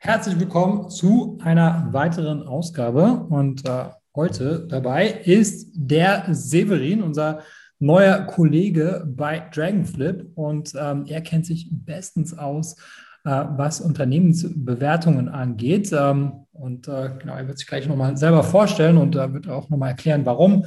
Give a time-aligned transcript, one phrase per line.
[0.00, 3.26] Herzlich willkommen zu einer weiteren Ausgabe.
[3.30, 7.40] Und äh, heute dabei ist der Severin, unser
[7.80, 10.30] neuer Kollege bei Dragonflip.
[10.36, 12.76] Und ähm, er kennt sich bestens aus,
[13.24, 15.92] äh, was Unternehmensbewertungen angeht.
[15.92, 19.68] Ähm, und äh, genau, er wird sich gleich nochmal selber vorstellen und da wird auch
[19.68, 20.64] nochmal erklären, warum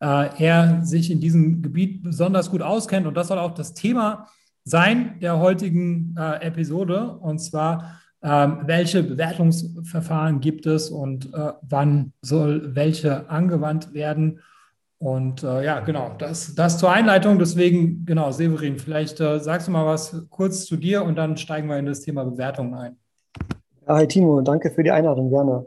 [0.00, 3.06] äh, er sich in diesem Gebiet besonders gut auskennt.
[3.06, 4.26] Und das soll auch das Thema
[4.64, 7.18] sein der heutigen äh, Episode.
[7.18, 14.40] Und zwar, welche Bewertungsverfahren gibt es und äh, wann soll welche angewandt werden?
[14.96, 17.38] Und äh, ja, genau, das, das zur Einleitung.
[17.38, 21.68] Deswegen, genau, Severin, vielleicht äh, sagst du mal was kurz zu dir und dann steigen
[21.68, 22.96] wir in das Thema Bewertungen ein.
[23.86, 25.66] Ja, hi Timo, danke für die Einladung, gerne.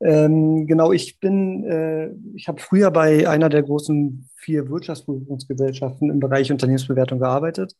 [0.00, 6.20] Ähm, genau, ich bin, äh, ich habe früher bei einer der großen vier Wirtschaftsprüfungsgesellschaften im
[6.20, 7.76] Bereich Unternehmensbewertung gearbeitet.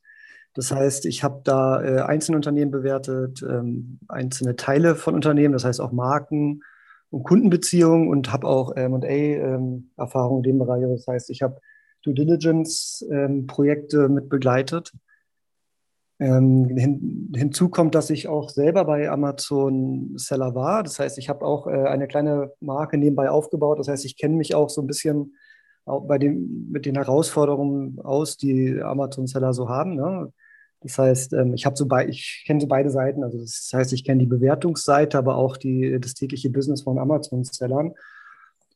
[0.54, 5.64] Das heißt, ich habe da äh, einzelne Unternehmen bewertet, ähm, einzelne Teile von Unternehmen, das
[5.64, 6.62] heißt auch Marken
[7.10, 10.82] und Kundenbeziehungen und habe auch M&A-Erfahrung ähm, in dem Bereich.
[10.82, 11.60] Das heißt, ich habe
[12.02, 14.92] Due Diligence-Projekte ähm, mit begleitet
[16.22, 20.82] ähm, hin, hinzu kommt, dass ich auch selber bei Amazon Seller war.
[20.82, 23.78] Das heißt, ich habe auch äh, eine kleine Marke nebenbei aufgebaut.
[23.78, 25.34] Das heißt, ich kenne mich auch so ein bisschen
[25.84, 29.96] bei den, mit den Herausforderungen aus, die Amazon Seller so haben.
[29.96, 30.32] Ne?
[30.82, 33.22] Das heißt, ähm, ich habe so bei, ich kenne so beide Seiten.
[33.22, 37.44] Also das heißt, ich kenne die Bewertungsseite, aber auch die, das tägliche Business von Amazon
[37.44, 37.94] Sellern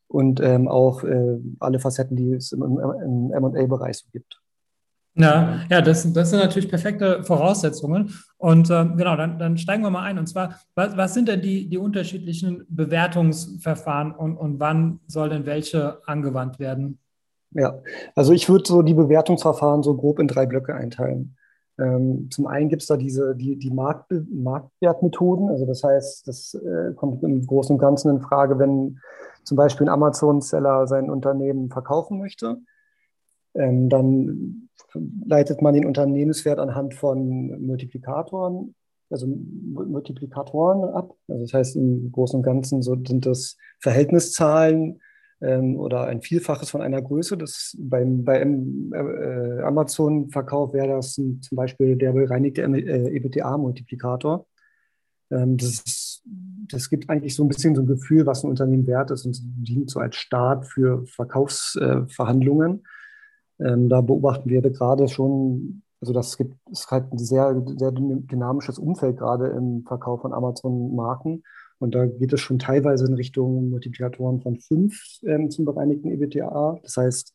[0.09, 4.41] und ähm, auch äh, alle Facetten, die es im, im M&A-Bereich so gibt.
[5.19, 8.13] Ja, ja, das, das sind natürlich perfekte Voraussetzungen.
[8.37, 10.19] Und äh, genau, dann, dann steigen wir mal ein.
[10.19, 15.47] Und zwar, was, was sind denn die, die unterschiedlichen Bewertungsverfahren und, und wann soll denn
[15.47, 16.99] welche angewandt werden?
[17.53, 17.79] Ja,
[18.15, 21.36] also ich würde so die Bewertungsverfahren so grob in drei Blöcke einteilen.
[21.79, 25.51] Ähm, zum einen gibt es da diese, die, die Markt, Marktwertmethoden.
[25.51, 28.99] Also das heißt, das äh, kommt im Großen und Ganzen in Frage, wenn
[29.45, 32.59] zum Beispiel ein Amazon-Seller sein Unternehmen verkaufen möchte.
[33.55, 34.69] Ähm, dann
[35.27, 38.75] leitet man den Unternehmenswert anhand von Multiplikatoren,
[39.11, 41.15] also Multiplikatoren ab.
[41.29, 45.01] Also das heißt, im Großen und Ganzen so sind das Verhältniszahlen
[45.41, 47.37] ähm, oder ein Vielfaches von einer Größe.
[47.37, 54.47] Das beim, bei äh, Amazon-Verkauf wäre das zum Beispiel der bereinigte äh, EBITDA-Multiplikator.
[55.31, 56.23] Ähm, das,
[56.69, 59.39] das gibt eigentlich so ein bisschen so ein Gefühl, was ein Unternehmen wert ist und
[59.43, 62.85] dient so als Start für Verkaufsverhandlungen.
[63.59, 68.79] Ähm, da beobachten wir gerade schon, also das gibt, ist halt ein sehr, sehr dynamisches
[68.79, 71.43] Umfeld gerade im Verkauf von Amazon-Marken.
[71.79, 76.79] Und da geht es schon teilweise in Richtung Multiplikatoren von fünf ähm, zum bereinigten EBTA.
[76.83, 77.33] Das heißt,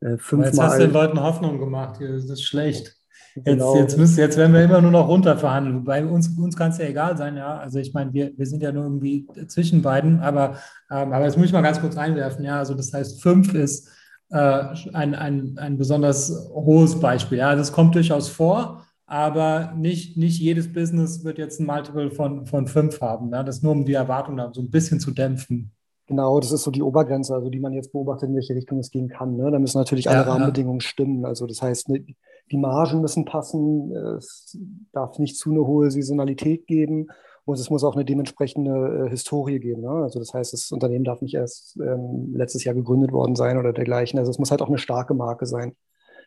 [0.00, 0.48] äh, fünfmal.
[0.48, 2.96] Jetzt hast du den Leuten Hoffnung gemacht, das ist schlecht.
[3.34, 3.76] Jetzt, genau.
[3.76, 5.84] jetzt, müssen, jetzt werden wir immer nur noch runterverhandeln.
[5.84, 7.58] Bei uns, uns kann es ja egal sein, ja.
[7.58, 10.56] Also ich meine, wir, wir sind ja nur irgendwie zwischen beiden, aber,
[10.90, 12.58] ähm, aber das muss ich mal ganz kurz einwerfen, ja.
[12.58, 13.90] Also das heißt, fünf ist
[14.30, 17.38] äh, ein, ein, ein besonders hohes Beispiel.
[17.38, 22.44] Ja, das kommt durchaus vor, aber nicht, nicht jedes Business wird jetzt ein Multiple von,
[22.46, 23.30] von fünf haben.
[23.32, 23.42] Ja?
[23.42, 25.72] Das nur, um die Erwartungen so ein bisschen zu dämpfen.
[26.08, 28.90] Genau, das ist so die Obergrenze, also die man jetzt beobachtet, in welche Richtung es
[28.90, 29.36] gehen kann.
[29.36, 29.50] Ne?
[29.50, 30.86] Da müssen natürlich alle ja, Rahmenbedingungen ja.
[30.86, 31.24] stimmen.
[31.24, 32.04] Also das heißt, ne,
[32.50, 34.56] die Margen müssen passen, es
[34.92, 37.08] darf nicht zu eine hohe Saisonalität geben
[37.44, 39.82] und es muss auch eine dementsprechende äh, Historie geben.
[39.82, 39.90] Ne?
[39.90, 43.72] Also das heißt, das Unternehmen darf nicht erst ähm, letztes Jahr gegründet worden sein oder
[43.72, 44.18] dergleichen.
[44.18, 45.74] Also es muss halt auch eine starke Marke sein.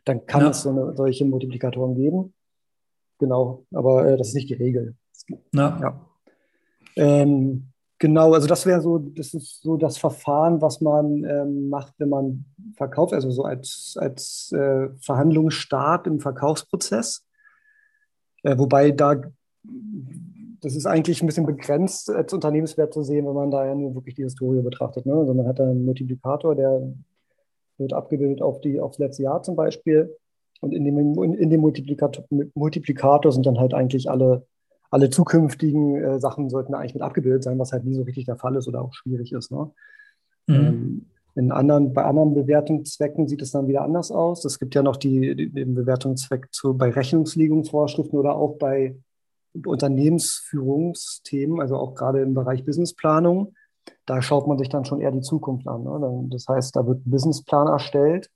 [0.06, 0.50] Dann kann ja.
[0.50, 2.34] es so eine, solche Multiplikatoren geben.
[3.20, 4.96] Genau, aber äh, das ist nicht die Regel.
[5.54, 5.78] Ja.
[5.82, 6.06] ja.
[6.96, 7.68] Ähm,
[8.00, 12.10] genau, also das wäre so, das ist so das Verfahren, was man ähm, macht, wenn
[12.10, 17.26] man verkauft, also so als, als äh, Verhandlungsstart im Verkaufsprozess.
[18.44, 19.22] Äh, wobei da
[20.62, 23.96] das ist eigentlich ein bisschen begrenzt als Unternehmenswert zu sehen, wenn man da ja nur
[23.96, 25.06] wirklich die Historie betrachtet.
[25.06, 25.14] Ne?
[25.14, 26.94] Also man hat da einen Multiplikator, der
[27.78, 30.16] wird abgebildet auf die, aufs letzte Jahr zum Beispiel.
[30.62, 34.46] Und in dem, in dem Multiplikator, Multiplikator sind dann halt eigentlich alle,
[34.92, 38.38] alle zukünftigen äh, Sachen sollten eigentlich mit abgebildet sein, was halt nie so richtig der
[38.38, 39.52] Fall ist oder auch schwierig ist.
[39.52, 39.72] Ne?
[40.48, 40.56] Mhm.
[40.56, 44.44] Ähm, in anderen, bei anderen Bewertungszwecken sieht es dann wieder anders aus.
[44.44, 48.98] Es gibt ja noch die, die, den Bewertungszweck zu, bei Rechnungslegungsvorschriften oder auch bei
[49.66, 53.54] Unternehmensführungsthemen, also auch gerade im Bereich Businessplanung,
[54.06, 55.84] da schaut man sich dann schon eher die Zukunft an.
[55.84, 56.28] Ne?
[56.30, 58.30] Das heißt, da wird ein Businessplan erstellt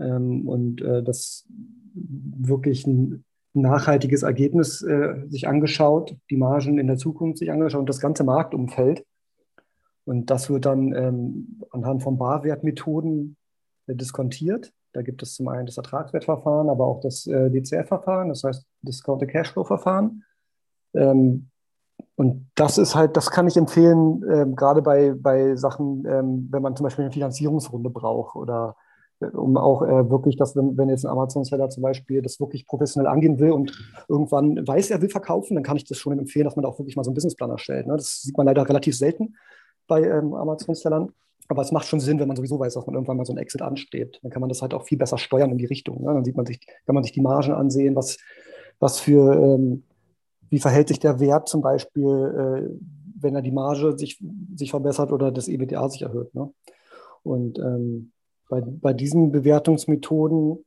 [0.00, 1.46] ähm, und äh, das
[1.94, 7.88] wirklich ein nachhaltiges Ergebnis äh, sich angeschaut, die Margen in der Zukunft sich angeschaut und
[7.88, 9.04] das ganze Marktumfeld.
[10.04, 13.36] Und das wird dann ähm, anhand von Barwertmethoden
[13.86, 14.72] äh, diskontiert.
[14.92, 19.28] Da gibt es zum einen das Ertragswertverfahren, aber auch das äh, DCF-Verfahren, das heißt Discounted
[19.28, 20.24] Cashflow-Verfahren.
[20.94, 21.48] Ähm,
[22.16, 26.62] und das ist halt, das kann ich empfehlen, ähm, gerade bei, bei Sachen, ähm, wenn
[26.62, 28.89] man zum Beispiel eine Finanzierungsrunde braucht oder äh,
[29.20, 33.10] um auch äh, wirklich, dass wenn, wenn jetzt ein Amazon-Seller zum Beispiel das wirklich professionell
[33.10, 33.72] angehen will und
[34.08, 36.78] irgendwann weiß, er will verkaufen, dann kann ich das schon empfehlen, dass man da auch
[36.78, 37.86] wirklich mal so einen Businessplan erstellt.
[37.86, 37.96] Ne?
[37.96, 39.36] Das sieht man leider relativ selten
[39.86, 41.12] bei ähm, Amazon-Sellern.
[41.48, 43.38] Aber es macht schon Sinn, wenn man sowieso weiß, dass man irgendwann mal so ein
[43.38, 44.20] Exit ansteht.
[44.22, 46.00] Dann kann man das halt auch viel besser steuern in die Richtung.
[46.02, 46.14] Ne?
[46.14, 48.18] Dann sieht man sich, kann man sich die Margen ansehen, was,
[48.78, 49.82] was für, ähm,
[50.48, 52.70] wie verhält sich der Wert zum Beispiel, äh,
[53.20, 54.22] wenn er die Marge sich,
[54.54, 56.34] sich verbessert oder das EBTA sich erhöht.
[56.34, 56.52] Ne?
[57.24, 58.12] Und ähm,
[58.50, 60.64] bei, bei diesen Bewertungsmethoden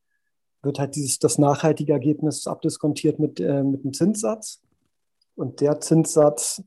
[0.64, 4.62] wird halt dieses, das nachhaltige Ergebnis abdiskontiert mit, äh, mit einem Zinssatz.
[5.36, 6.64] Und der Zinssatz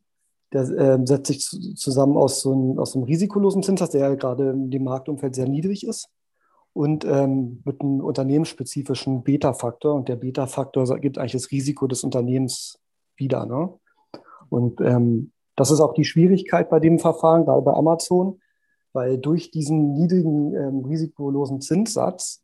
[0.52, 4.14] der äh, setzt sich zusammen aus so, einem, aus so einem risikolosen Zinssatz, der ja
[4.14, 6.08] gerade in dem Marktumfeld sehr niedrig ist,
[6.72, 9.94] und ähm, mit einem unternehmensspezifischen Beta-Faktor.
[9.94, 12.78] Und der Beta-Faktor gibt eigentlich das Risiko des Unternehmens
[13.16, 13.46] wieder.
[13.46, 13.72] Ne?
[14.50, 18.40] Und ähm, das ist auch die Schwierigkeit bei dem Verfahren, gerade bei Amazon,
[18.96, 22.42] weil durch diesen niedrigen ähm, risikolosen Zinssatz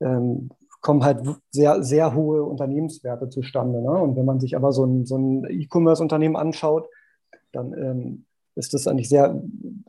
[0.00, 0.50] ähm,
[0.82, 3.80] kommen halt sehr, sehr hohe Unternehmenswerte zustande.
[3.80, 3.90] Ne?
[3.90, 6.88] Und wenn man sich aber so ein, so ein E-Commerce-Unternehmen anschaut,
[7.52, 8.24] dann ähm,
[8.56, 9.40] ist das eigentlich sehr,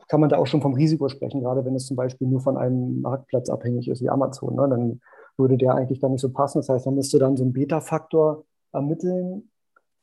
[0.08, 2.56] kann man da auch schon vom Risiko sprechen, gerade wenn es zum Beispiel nur von
[2.56, 4.54] einem Marktplatz abhängig ist wie Amazon.
[4.54, 4.68] Ne?
[4.68, 5.00] Dann
[5.36, 6.58] würde der eigentlich dann nicht so passen.
[6.58, 9.50] Das heißt, man müsste dann so einen Beta-Faktor ermitteln,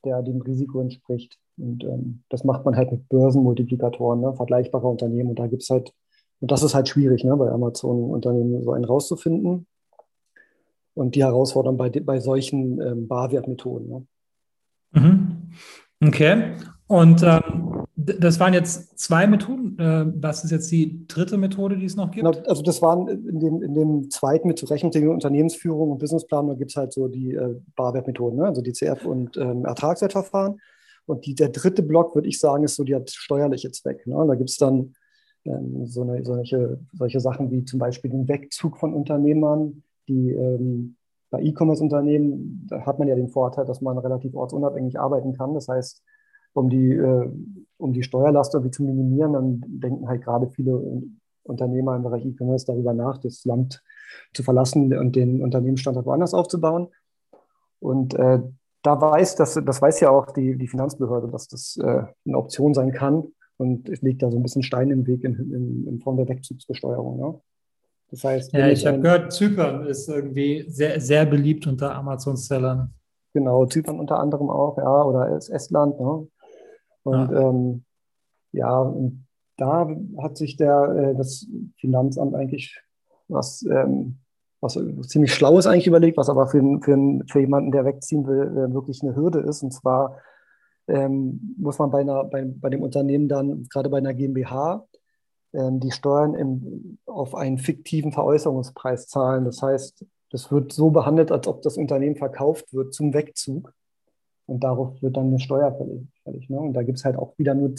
[0.05, 1.37] der dem Risiko entspricht.
[1.57, 4.33] Und ähm, das macht man halt mit Börsenmultiplikatoren, ne?
[4.33, 5.29] vergleichbare Unternehmen.
[5.29, 5.93] Und da gibt es halt,
[6.39, 7.35] und das ist halt schwierig, ne?
[7.35, 9.67] bei Amazon-Unternehmen so einen rauszufinden.
[10.93, 13.89] Und die Herausforderung bei, bei solchen ähm, Barwertmethoden.
[13.89, 14.07] Ne?
[14.91, 16.07] Mhm.
[16.07, 16.55] Okay.
[16.87, 17.74] Und ähm,
[18.05, 19.77] das waren jetzt zwei Methoden.
[19.79, 22.25] Äh, was ist jetzt die dritte Methode, die es noch gibt?
[22.47, 26.71] Also das waren in dem, in dem zweiten mit Rechnungslegung, Unternehmensführung und Businessplan, da gibt
[26.71, 28.45] es halt so die äh, Barwertmethoden, ne?
[28.45, 30.59] also DCF und ähm, Ertragswertverfahren.
[31.05, 34.05] Und die, der dritte Block, würde ich sagen, ist so der steuerliche Zweck.
[34.07, 34.23] Ne?
[34.27, 34.95] Da gibt es dann
[35.45, 40.95] ähm, so eine, solche, solche Sachen wie zum Beispiel den Wegzug von Unternehmern, die ähm,
[41.29, 45.53] bei E-Commerce-Unternehmen, da hat man ja den Vorteil, dass man relativ ortsunabhängig arbeiten kann.
[45.53, 46.03] Das heißt,
[46.55, 47.29] um die, äh,
[47.77, 51.03] um die Steuerlast irgendwie zu minimieren, dann denken halt gerade viele
[51.43, 53.83] Unternehmer im Bereich E-Commerce darüber nach, das Land
[54.33, 56.87] zu verlassen und den Unternehmensstandort woanders aufzubauen.
[57.79, 58.39] Und äh,
[58.81, 62.73] da weiß, das, das weiß ja auch die, die Finanzbehörde, dass das äh, eine Option
[62.73, 63.25] sein kann.
[63.57, 66.27] Und es liegt da so ein bisschen Stein im Weg in, in, in Form der
[66.27, 67.19] Wegzugsbesteuerung.
[67.19, 67.39] Ne?
[68.11, 72.93] Das heißt, ja, ich habe gehört, Zypern ist irgendwie sehr, sehr beliebt unter Amazon-Sellern.
[73.33, 75.99] Genau, Zypern unter anderem auch, ja, oder Estland.
[75.99, 76.27] Ne?
[77.05, 77.83] Und ja, ähm,
[78.51, 79.25] ja und
[79.57, 79.87] da
[80.21, 81.47] hat sich der, äh, das
[81.77, 82.81] Finanzamt eigentlich
[83.27, 84.17] was, ähm,
[84.59, 88.73] was ziemlich Schlaues eigentlich überlegt, was aber für, für, für jemanden, der wegziehen will, äh,
[88.73, 89.63] wirklich eine Hürde ist.
[89.63, 90.17] Und zwar
[90.87, 94.85] ähm, muss man bei, einer, bei, bei dem Unternehmen dann, gerade bei einer GmbH,
[95.53, 99.45] ähm, die Steuern im, auf einen fiktiven Veräußerungspreis zahlen.
[99.45, 103.73] Das heißt, das wird so behandelt, als ob das Unternehmen verkauft wird zum Wegzug.
[104.47, 105.75] Und darauf wird dann eine Steuer
[106.23, 106.49] fällig.
[106.49, 106.59] ne?
[106.59, 107.73] Und da gibt es halt auch wieder nur,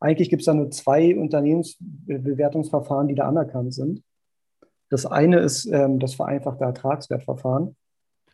[0.00, 4.02] eigentlich gibt es da nur zwei Unternehmensbewertungsverfahren, die da anerkannt sind.
[4.88, 7.76] Das eine ist ähm, das vereinfachte Ertragswertverfahren,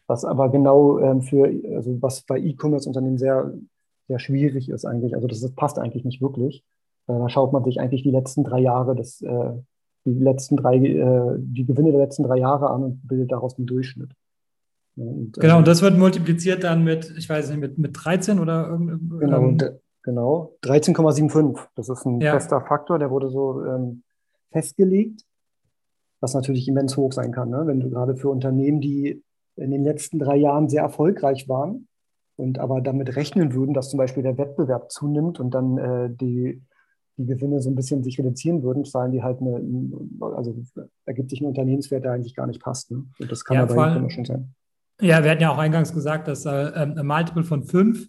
[0.06, 3.52] was aber genau ähm, für, also was bei E-Commerce-Unternehmen sehr,
[4.08, 5.14] sehr schwierig ist eigentlich.
[5.14, 6.64] Also das, das passt eigentlich nicht wirklich.
[7.08, 9.52] Äh, da schaut man sich eigentlich die letzten drei Jahre des, äh,
[10.04, 13.66] die letzten drei, äh, die Gewinne der letzten drei Jahre an und bildet daraus einen
[13.66, 14.10] Durchschnitt.
[14.96, 18.68] Und, genau, und das wird multipliziert dann mit, ich weiß nicht, mit, mit 13 oder
[18.68, 19.58] irgend, Genau, ähm,
[20.02, 21.58] genau 13,75.
[21.74, 22.32] Das ist ein ja.
[22.32, 24.02] fester Faktor, der wurde so ähm,
[24.50, 25.24] festgelegt,
[26.20, 27.48] was natürlich immens hoch sein kann.
[27.50, 27.62] Ne?
[27.66, 29.22] Wenn du gerade für Unternehmen, die
[29.56, 31.88] in den letzten drei Jahren sehr erfolgreich waren
[32.36, 36.62] und aber damit rechnen würden, dass zum Beispiel der Wettbewerb zunimmt und dann äh, die,
[37.16, 39.62] die Gewinne so ein bisschen sich reduzieren würden, zahlen die halt eine,
[40.20, 40.54] also
[41.06, 42.90] ergibt sich ein Unternehmenswert, der eigentlich gar nicht passt.
[42.90, 43.04] Ne?
[43.18, 44.54] Und das kann ja, aber schon sein.
[45.02, 48.06] Ja, wir hatten ja auch eingangs gesagt, dass äh, ähm, ein Multiple von 5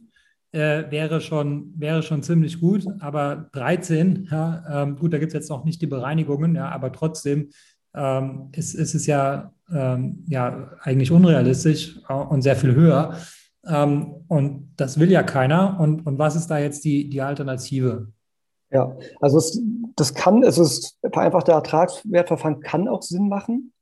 [0.52, 5.34] äh, wäre, schon, wäre schon ziemlich gut, aber 13, ja, ähm, gut, da gibt es
[5.34, 7.50] jetzt noch nicht die Bereinigungen, ja, aber trotzdem
[7.96, 13.18] ähm, ist, ist es ja, ähm, ja eigentlich unrealistisch und sehr viel höher.
[13.66, 15.80] Ähm, und das will ja keiner.
[15.80, 18.10] Und, und was ist da jetzt die, die Alternative?
[18.70, 19.60] Ja, also es,
[19.96, 23.73] das kann, es vereinfachte Ertragswertverfahren kann auch Sinn machen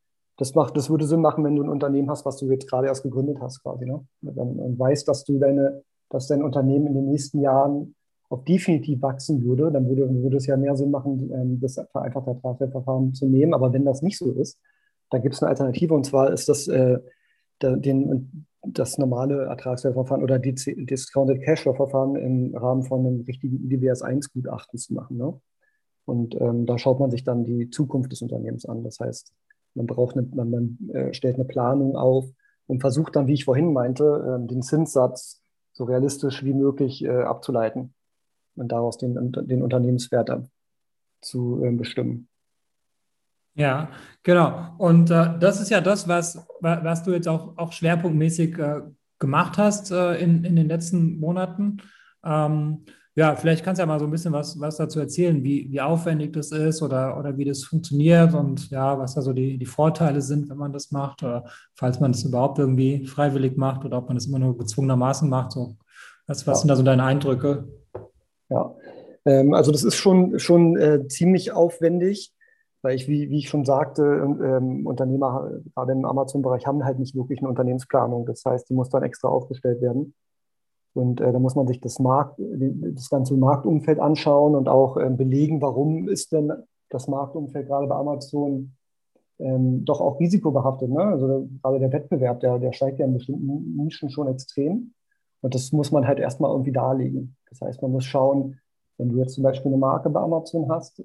[0.42, 2.88] das macht, das würde Sinn machen, wenn du ein Unternehmen hast, was du jetzt gerade
[2.88, 4.04] erst gegründet hast, quasi, ne?
[4.24, 7.94] Und weißt, dass du deine, dass dein Unternehmen in den nächsten Jahren
[8.28, 12.32] auch definitiv wachsen würde, dann würde, würde es ja mehr Sinn machen, ähm, das vereinfachte
[12.32, 13.54] Ertragswertverfahren zu nehmen.
[13.54, 14.60] Aber wenn das nicht so ist,
[15.12, 16.98] dann gibt es eine Alternative und zwar ist das äh,
[17.62, 25.18] den, das normale Ertragswertverfahren oder Discounted Cashflow-Verfahren im Rahmen von einem richtigen IDWS-1-Gutachten zu machen.
[25.18, 25.40] Ne?
[26.06, 28.84] Und ähm, da schaut man sich dann die Zukunft des Unternehmens an.
[28.84, 29.32] Das heißt,
[29.74, 32.26] man braucht eine, man, man äh, stellt eine Planung auf
[32.68, 34.04] und versucht dann, wie ich vorhin meinte,
[34.44, 35.42] äh, den Zinssatz
[35.74, 37.94] so realistisch wie möglich äh, abzuleiten
[38.56, 40.30] und daraus den, den Unternehmenswert
[41.22, 42.28] zu äh, bestimmen.
[43.54, 43.90] Ja,
[44.24, 44.76] genau.
[44.78, 48.82] Und äh, das ist ja das, was, was du jetzt auch, auch schwerpunktmäßig äh,
[49.20, 51.78] gemacht hast äh, in, in den letzten Monaten.
[52.24, 55.70] Ähm, ja, vielleicht kannst du ja mal so ein bisschen was, was dazu erzählen, wie,
[55.72, 59.58] wie aufwendig das ist oder, oder wie das funktioniert und ja, was da so die,
[59.58, 61.44] die Vorteile sind, wenn man das macht oder
[61.76, 65.52] falls man das überhaupt irgendwie freiwillig macht oder ob man das immer nur gezwungenermaßen macht.
[65.52, 65.76] So.
[66.28, 66.62] Was, was ja.
[66.62, 67.68] sind da so deine Eindrücke?
[68.50, 68.74] Ja,
[69.26, 72.34] ähm, also das ist schon, schon äh, ziemlich aufwendig
[72.82, 77.16] weil ich, wie, wie ich schon sagte, ähm, Unternehmer, gerade im Amazon-Bereich, haben halt nicht
[77.16, 78.26] wirklich eine Unternehmensplanung.
[78.26, 80.14] Das heißt, die muss dann extra aufgestellt werden.
[80.94, 85.10] Und äh, da muss man sich das, Markt, das ganze Marktumfeld anschauen und auch äh,
[85.10, 86.52] belegen, warum ist denn
[86.90, 88.74] das Marktumfeld gerade bei Amazon
[89.40, 90.90] ähm, doch auch risikobehaftet.
[90.90, 91.02] Ne?
[91.02, 94.94] Also gerade der Wettbewerb, der, der steigt ja in bestimmten Nischen schon extrem.
[95.42, 97.36] Und das muss man halt erstmal irgendwie darlegen.
[97.50, 98.60] Das heißt, man muss schauen,
[98.98, 101.02] wenn du jetzt zum Beispiel eine Marke bei Amazon hast,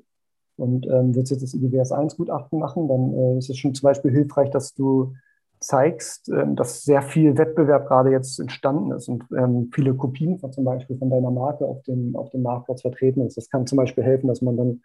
[0.57, 4.51] und ähm, willst jetzt das IGWS-1-Gutachten machen, dann äh, ist es schon zum Beispiel hilfreich,
[4.51, 5.13] dass du
[5.61, 10.53] zeigst, ähm, dass sehr viel Wettbewerb gerade jetzt entstanden ist und ähm, viele Kopien von
[10.53, 13.37] zum Beispiel von deiner Marke auf dem, auf dem Marktplatz vertreten ist.
[13.37, 14.83] Das kann zum Beispiel helfen, dass man dann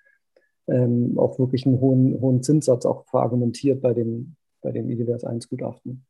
[0.68, 6.06] ähm, auch wirklich einen hohen, hohen Zinssatz auch verargumentiert bei dem, bei dem IGWS-1-Gutachten.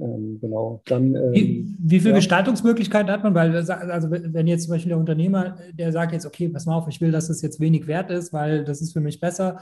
[0.00, 0.80] Ähm, genau.
[0.86, 2.16] Dann, ähm, wie, wie viele ja.
[2.16, 3.34] Gestaltungsmöglichkeiten hat man?
[3.34, 6.88] Weil, also wenn jetzt zum Beispiel der Unternehmer, der sagt jetzt, okay, pass mal auf,
[6.88, 9.60] ich will, dass es jetzt wenig wert ist, weil das ist für mich besser.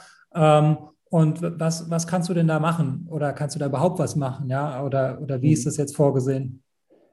[1.10, 3.06] Und was, was kannst du denn da machen?
[3.10, 4.48] Oder kannst du da überhaupt was machen?
[4.48, 5.70] Ja, oder, oder wie ist mhm.
[5.70, 6.62] das jetzt vorgesehen?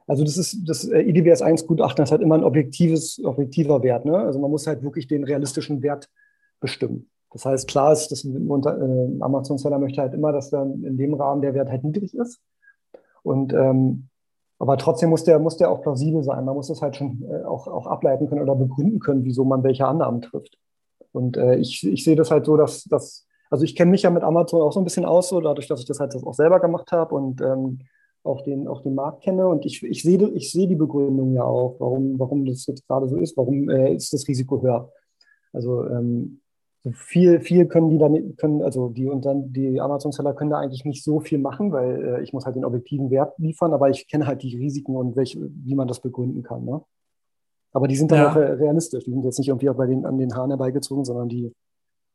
[0.08, 4.06] Also das ist das äh, IDWS 1 Gutachten, das hat immer ein objektives, objektiver Wert.
[4.06, 4.18] Ne?
[4.18, 6.10] Also man muss halt wirklich den realistischen Wert
[6.60, 7.10] bestimmen.
[7.32, 11.14] Das heißt, klar ist, dass ein äh, Amazon-Seller möchte halt immer, dass dann in dem
[11.16, 12.40] Rahmen der Wert halt niedrig ist.
[13.24, 14.10] Und ähm,
[14.58, 16.46] aber trotzdem muss der, muss der auch plausibel sein.
[16.46, 19.64] Man muss es halt schon äh, auch, auch ableiten können oder begründen können, wieso man
[19.64, 20.58] welche Annahmen trifft.
[21.12, 24.10] Und äh, ich, ich sehe das halt so, dass, dass also ich kenne mich ja
[24.10, 26.60] mit Amazon auch so ein bisschen aus, so dadurch, dass ich das halt auch selber
[26.60, 27.80] gemacht habe und ähm,
[28.24, 29.48] auch, den, auch den Markt kenne.
[29.48, 33.08] Und ich, ich sehe ich sehe die Begründung ja auch, warum, warum das jetzt gerade
[33.08, 34.92] so ist, warum äh, ist das Risiko höher.
[35.54, 36.42] Also ähm,
[36.94, 40.86] viel, viel können die dann, können, also die und dann die Amazon-Seller können da eigentlich
[40.86, 44.08] nicht so viel machen, weil äh, ich muss halt den objektiven Wert liefern, aber ich
[44.08, 46.66] kenne halt die Risiken und welche, wie man das begründen kann.
[46.66, 46.82] Ne?
[47.72, 48.32] Aber die sind dann ja.
[48.32, 49.04] auch realistisch.
[49.04, 51.52] Die sind jetzt nicht irgendwie auch bei den, an den Haaren herbeigezogen, sondern die,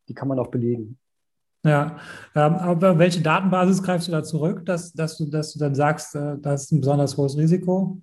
[0.09, 0.99] die kann man auch belegen.
[1.63, 1.99] Ja,
[2.35, 6.15] ähm, aber welche Datenbasis greifst du da zurück, dass, dass, du, dass du dann sagst,
[6.15, 7.99] äh, das ist ein besonders hohes Risiko?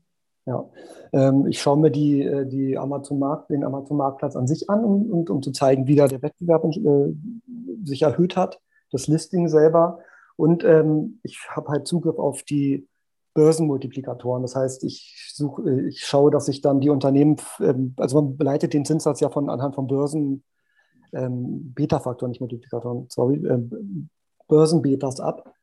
[0.46, 0.70] Ja,
[1.12, 5.26] ähm, ich schaue mir die, äh, die Amazon Markt, den Amazon-Marktplatz an sich an, um,
[5.28, 7.14] um, zu zeigen, wie da der Wettbewerb äh,
[7.84, 8.60] sich erhöht hat,
[8.92, 10.00] das Listing selber.
[10.36, 12.88] Und ähm, ich habe halt Zugriff auf die
[13.34, 14.44] Börsenmultiplikatoren.
[14.44, 17.38] Das heißt, ich suche, ich schaue, dass ich dann die Unternehmen,
[17.98, 20.44] also man beleitet den Zinssatz ja von anhand von Börsen,
[21.14, 23.60] ähm, Beta-Faktoren, nicht Multiplikatoren, sorry, äh,
[24.48, 25.54] Börsenbetas ab.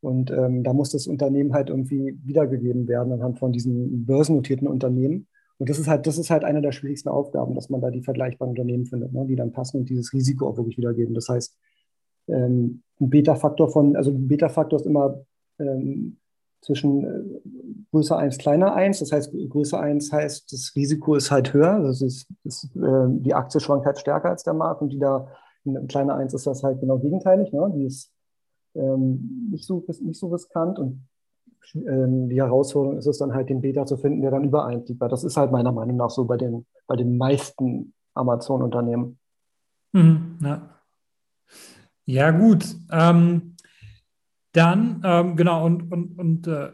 [0.00, 5.26] Und ähm, da muss das Unternehmen halt irgendwie wiedergegeben werden anhand von diesen börsennotierten Unternehmen.
[5.58, 8.02] Und das ist halt, das ist halt eine der schwierigsten Aufgaben, dass man da die
[8.02, 11.14] vergleichbaren Unternehmen findet, ne, die dann passen und dieses Risiko auch wirklich wiedergeben.
[11.14, 11.56] Das heißt,
[12.28, 15.24] ähm, ein Beta-Faktor von, also ein Beta-Faktor ist immer
[15.58, 16.18] ähm,
[16.66, 17.50] zwischen äh,
[17.92, 18.98] größer 1, kleiner 1.
[18.98, 21.80] Das heißt, größer 1 heißt, das Risiko ist halt höher.
[21.80, 25.28] Das ist, ist äh, die Aktie schwankt halt stärker als der Markt und die da,
[25.64, 27.52] in kleiner 1 ist das halt genau gegenteilig.
[27.52, 27.72] Ne?
[27.74, 28.12] Die ist
[28.74, 31.06] ähm, nicht, so, nicht so riskant und
[31.74, 34.88] ähm, die Herausforderung ist es dann halt, den Beta zu finden, der dann über 1
[34.88, 35.02] liegt.
[35.02, 39.18] Das ist halt meiner Meinung nach so bei den, bei den meisten Amazon-Unternehmen.
[39.92, 40.68] Mhm, ja.
[42.06, 42.30] ja.
[42.30, 42.66] gut.
[42.90, 43.55] Ähm,
[44.56, 46.70] dann, ähm, genau, und, und, und äh,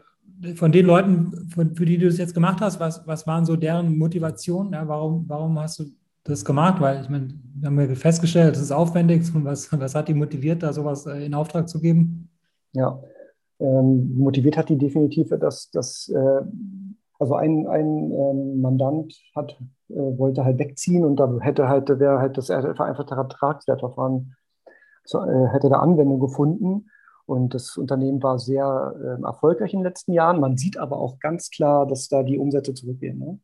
[0.55, 3.55] von den Leuten, von, für die du das jetzt gemacht hast, was, was waren so
[3.55, 4.73] deren Motivationen?
[4.73, 5.85] Ja, warum, warum hast du
[6.23, 6.81] das gemacht?
[6.81, 9.23] Weil ich meine, wir haben ja festgestellt, es ist aufwendig.
[9.33, 12.29] Was, was hat die motiviert, da sowas äh, in Auftrag zu geben?
[12.73, 12.99] Ja,
[13.59, 16.41] ähm, motiviert hat die definitiv, dass, dass äh,
[17.19, 19.57] also ein, ein ähm, Mandant hat,
[19.89, 24.35] äh, wollte halt wegziehen und da hätte halt, wäre halt das vereinfachte Ertragswertverfahren,
[25.05, 26.89] so, äh, hätte da Anwendung gefunden.
[27.25, 30.39] Und das Unternehmen war sehr äh, erfolgreich in den letzten Jahren.
[30.39, 33.19] Man sieht aber auch ganz klar, dass da die Umsätze zurückgehen.
[33.19, 33.39] Ne?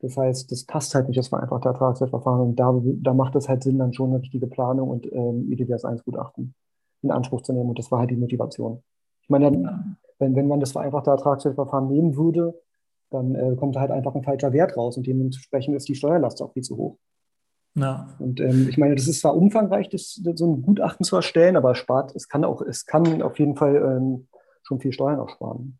[0.00, 2.40] Das heißt, das passt halt nicht, das vereinfachte Ertragswertverfahren.
[2.40, 5.84] Und da, da macht es halt Sinn, dann schon eine richtige Planung und ähm, IDWS
[5.84, 6.54] 1 Gutachten
[7.02, 7.70] in Anspruch zu nehmen.
[7.70, 8.82] Und das war halt die Motivation.
[9.22, 12.54] Ich meine, dann, wenn, wenn man das vereinfachte Ertragswertverfahren nehmen würde,
[13.10, 16.52] dann äh, kommt halt einfach ein falscher Wert raus und dementsprechend ist die Steuerlast auch
[16.52, 16.98] viel zu hoch.
[17.74, 18.08] Ja.
[18.18, 21.72] Und ähm, ich meine, das ist zwar umfangreich, das, so ein Gutachten zu erstellen, aber
[21.72, 24.28] es spart, es kann auch, es kann auf jeden Fall ähm,
[24.62, 25.78] schon viel Steuern auch sparen.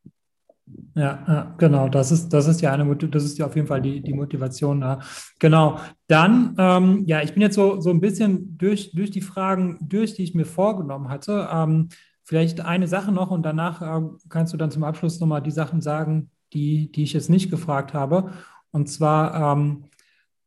[0.94, 1.88] Ja, ja, genau.
[1.88, 4.80] Das ist, das ist ja eine, das ist ja auf jeden Fall die, die Motivation
[4.80, 5.00] da.
[5.38, 5.78] Genau.
[6.06, 10.14] Dann, ähm, ja, ich bin jetzt so, so ein bisschen durch, durch die Fragen durch,
[10.14, 11.48] die ich mir vorgenommen hatte.
[11.52, 11.90] Ähm,
[12.22, 15.82] vielleicht eine Sache noch und danach äh, kannst du dann zum Abschluss nochmal die Sachen
[15.82, 18.30] sagen, die, die ich jetzt nicht gefragt habe.
[18.70, 19.84] Und zwar, ähm,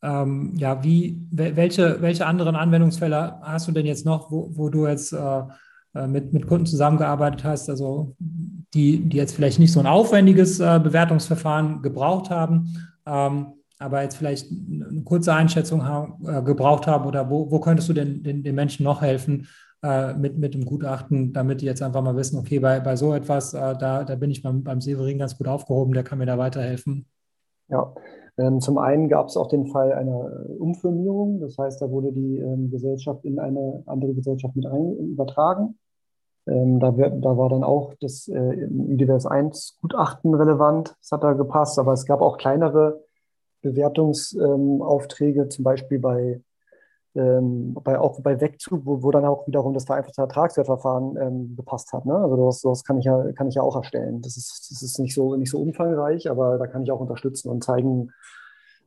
[0.04, 4.88] ähm, ja, wie, welche, welche anderen Anwendungsfälle hast du denn jetzt noch, wo, wo du
[4.88, 5.42] jetzt äh,
[5.96, 10.60] äh, mit, mit Kunden zusammengearbeitet hast, also die, die jetzt vielleicht nicht so ein aufwendiges
[10.60, 17.06] äh, Bewertungsverfahren gebraucht haben, ähm, aber jetzt vielleicht eine kurze Einschätzung haben, äh, gebraucht haben
[17.06, 19.48] oder wo, wo könntest du denn den, den Menschen noch helfen
[19.84, 23.14] äh, mit, mit dem Gutachten, damit die jetzt einfach mal wissen, okay, bei, bei so
[23.14, 26.26] etwas, äh, da, da bin ich beim, beim Severin ganz gut aufgehoben, der kann mir
[26.26, 27.06] da weiterhelfen.
[27.70, 27.94] Ja,
[28.60, 32.70] zum einen gab es auch den Fall einer Umfirmierung, das heißt, da wurde die ähm,
[32.70, 35.80] Gesellschaft in eine andere Gesellschaft mit rein übertragen.
[36.46, 41.34] Ähm, da, da, war dann auch das äh, IDWS 1 Gutachten relevant, das hat da
[41.34, 43.02] gepasst, aber es gab auch kleinere
[43.62, 46.42] Bewertungsaufträge, ähm, zum Beispiel bei,
[47.18, 51.92] ähm, bei, auch bei Wegzug, wo, wo, dann auch wiederum das vereinfachte Ertragswertverfahren ähm, gepasst
[51.94, 52.06] hat.
[52.06, 52.16] Ne?
[52.16, 54.22] Also das, das kann, ich ja, kann ich ja auch erstellen.
[54.22, 57.50] Das ist, das ist nicht, so, nicht so umfangreich, aber da kann ich auch unterstützen
[57.50, 58.12] und zeigen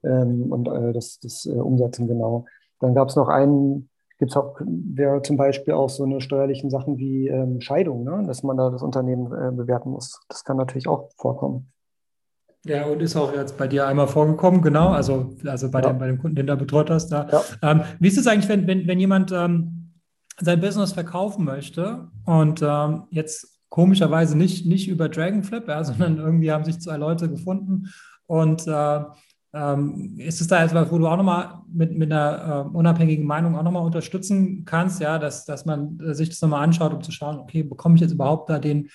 [0.05, 2.47] ähm, und äh, das, das äh, umsetzen genau.
[2.79, 6.69] Dann gab es noch einen gibt es auch, wäre zum Beispiel auch so eine steuerlichen
[6.69, 8.23] Sachen wie ähm, Scheidung, ne?
[8.27, 10.21] dass man da das Unternehmen äh, bewerten muss.
[10.29, 11.73] Das kann natürlich auch vorkommen.
[12.67, 15.89] Ja, und ist auch jetzt bei dir einmal vorgekommen, genau, also, also bei, ja.
[15.89, 17.09] dem, bei dem Kunden, den du betreut hast.
[17.09, 17.27] Da.
[17.31, 17.71] Ja.
[17.71, 19.93] Ähm, wie ist es eigentlich, wenn, wenn, wenn jemand ähm,
[20.39, 26.53] sein Business verkaufen möchte und ähm, jetzt komischerweise nicht, nicht über Dragonflip, ja, sondern irgendwie
[26.53, 27.89] haben sich zwei Leute gefunden
[28.27, 29.01] und äh,
[29.53, 33.57] ähm, ist es da etwas, wo du auch nochmal mit, mit einer äh, unabhängigen Meinung
[33.57, 37.11] auch nochmal unterstützen kannst, ja, dass, dass man äh, sich das nochmal anschaut, um zu
[37.11, 38.91] schauen, okay, bekomme ich jetzt überhaupt da den,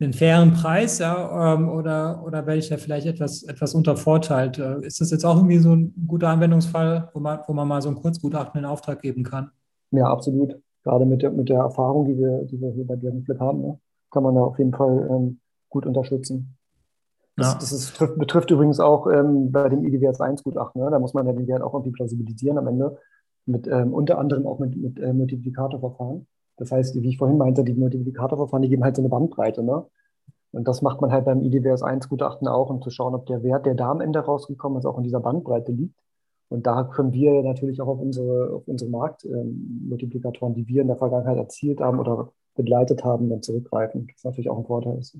[0.00, 4.58] den fairen Preis, ja, ähm, oder, oder werde ich da vielleicht etwas, etwas untervorteilt?
[4.58, 7.80] Äh, ist das jetzt auch irgendwie so ein guter Anwendungsfall, wo man, wo man mal
[7.80, 9.50] so ein Kurzgutachten in Auftrag geben kann?
[9.92, 10.60] Ja, absolut.
[10.84, 13.78] Gerade mit der, mit der Erfahrung, die wir, die wir hier bei Dragonflip haben, ne,
[14.10, 16.56] kann man da auf jeden Fall ähm, gut unterstützen.
[17.36, 17.58] Das, ja.
[17.58, 20.82] das ist, betrifft, betrifft, übrigens auch ähm, bei dem IDWS 1-Gutachten.
[20.82, 20.90] Ne?
[20.90, 22.98] Da muss man ja den Wert auch irgendwie plausibilisieren am Ende.
[23.46, 26.26] Mit, ähm, unter anderem auch mit, mit äh, Multiplikatorverfahren.
[26.56, 29.62] Das heißt, wie ich vorhin meinte, die Multiplikatorverfahren, die geben halt so eine Bandbreite.
[29.62, 29.84] Ne?
[30.52, 33.66] Und das macht man halt beim IDWS 1-Gutachten auch, um zu schauen, ob der Wert,
[33.66, 35.98] der da am Ende rausgekommen ist, auch in dieser Bandbreite liegt.
[36.48, 40.88] Und da können wir natürlich auch auf unsere, auf unsere Marktmultiplikatoren, ähm, die wir in
[40.88, 44.06] der Vergangenheit erzielt haben oder begleitet haben, dann zurückgreifen.
[44.14, 44.98] Das natürlich auch ein Vorteil.
[44.98, 45.18] Ist.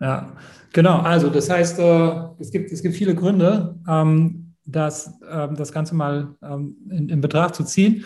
[0.00, 0.32] Ja,
[0.72, 0.98] genau.
[1.00, 5.94] Also das heißt, äh, es, gibt, es gibt viele Gründe, ähm, das, ähm, das Ganze
[5.94, 8.04] mal ähm, in, in Betracht zu ziehen.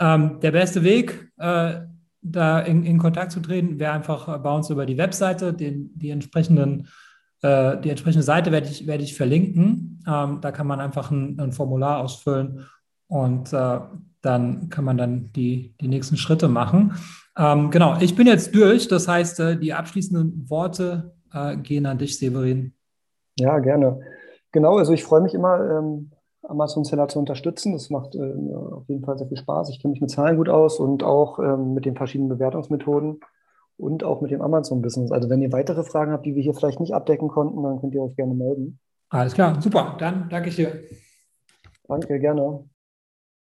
[0.00, 1.80] Ähm, der beste Weg, äh,
[2.22, 6.10] da in, in, Kontakt zu treten, wäre einfach bei uns über die Webseite, den, die,
[6.10, 6.88] entsprechenden,
[7.42, 10.02] äh, die entsprechende Seite werde ich, werde ich verlinken.
[10.06, 12.66] Ähm, da kann man einfach ein, ein Formular ausfüllen
[13.08, 13.78] und äh,
[14.22, 16.94] dann kann man dann die, die nächsten Schritte machen.
[17.36, 18.88] Ähm, genau, ich bin jetzt durch.
[18.88, 22.74] Das heißt, äh, die abschließenden Worte äh, gehen an dich, Severin.
[23.38, 24.00] Ja, gerne.
[24.52, 26.10] Genau, also ich freue mich immer, ähm,
[26.42, 27.72] Amazon-Seller zu unterstützen.
[27.72, 29.70] Das macht äh, auf jeden Fall sehr viel Spaß.
[29.70, 33.20] Ich kenne mich mit Zahlen gut aus und auch ähm, mit den verschiedenen Bewertungsmethoden
[33.76, 35.12] und auch mit dem Amazon-Business.
[35.12, 37.94] Also wenn ihr weitere Fragen habt, die wir hier vielleicht nicht abdecken konnten, dann könnt
[37.94, 38.78] ihr euch gerne melden.
[39.08, 39.96] Alles klar, super.
[39.98, 40.72] Dann danke ich dir.
[41.88, 42.64] Danke, gerne.